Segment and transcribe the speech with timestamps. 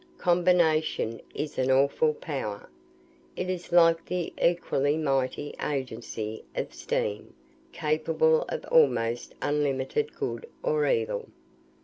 [0.17, 2.67] Combination is an awful power.
[3.35, 7.35] It is like the equally mighty agency of steam;
[7.71, 11.29] capable of almost unlimited good or evil.